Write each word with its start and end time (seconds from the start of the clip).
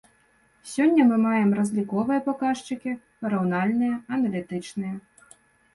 Сёння 0.69 1.01
мы 1.09 1.19
маем 1.25 1.51
разліковыя 1.59 2.23
паказчыкі, 2.31 2.91
параўнальныя, 3.21 3.93
аналітычныя. 4.19 4.95